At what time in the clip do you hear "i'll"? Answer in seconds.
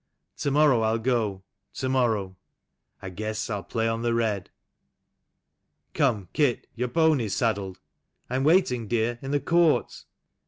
0.81-0.97, 3.51-3.61